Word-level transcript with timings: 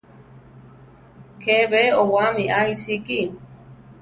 ¿Ke 1.41 1.55
be 1.71 1.81
owáami 2.01 2.43
a 2.57 2.59
iʼsíki? 2.71 3.19